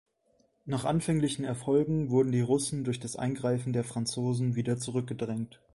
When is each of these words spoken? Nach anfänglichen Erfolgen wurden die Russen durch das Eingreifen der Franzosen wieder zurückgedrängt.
Nach 0.65 0.83
anfänglichen 0.85 1.45
Erfolgen 1.45 2.09
wurden 2.09 2.31
die 2.31 2.41
Russen 2.41 2.83
durch 2.83 2.99
das 2.99 3.15
Eingreifen 3.17 3.71
der 3.71 3.83
Franzosen 3.83 4.55
wieder 4.55 4.79
zurückgedrängt. 4.79 5.61